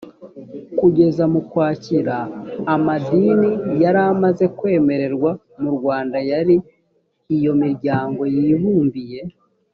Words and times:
kugeza 0.79 1.23
mu 1.31 1.39
ukwakira 1.43 2.17
amadini 2.75 3.51
yari 3.81 3.99
amaze 4.11 4.45
kwemerwa 4.57 5.31
mu 5.61 5.69
rwanda 5.77 6.17
yari 6.31 6.55
iyo 7.35 7.51
miryango 7.63 8.21
yibumbiye 8.35 9.21